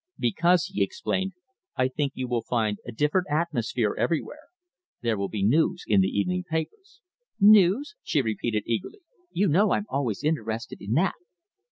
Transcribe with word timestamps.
"Because," 0.17 0.65
he 0.65 0.81
explained, 0.81 1.33
"I 1.75 1.87
think 1.87 2.13
you 2.15 2.27
will 2.27 2.41
find 2.41 2.79
a 2.87 2.91
different 2.91 3.27
atmosphere 3.29 3.95
everywhere. 3.99 4.47
There 5.01 5.15
will 5.15 5.29
be 5.29 5.43
news 5.43 5.83
in 5.85 6.01
the 6.01 6.07
evening 6.07 6.43
papers." 6.43 7.01
"News?" 7.39 7.93
she 8.01 8.19
repeated 8.23 8.63
eagerly. 8.65 9.01
"You 9.31 9.47
know 9.47 9.69
I 9.69 9.77
am 9.77 9.85
always 9.89 10.23
interested 10.23 10.81
in 10.81 10.93
that." 10.93 11.13